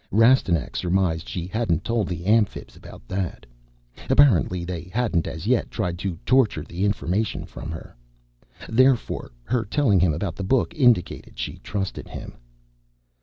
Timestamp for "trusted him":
11.59-12.33